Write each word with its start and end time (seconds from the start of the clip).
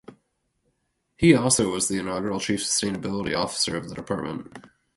He 1.15 1.35
also 1.35 1.69
was 1.69 1.87
the 1.87 1.99
inaugural 1.99 2.39
Chief 2.39 2.61
Sustainability 2.61 3.37
Officer 3.37 3.77
of 3.77 3.87
the 3.87 3.93
department. 3.93 4.51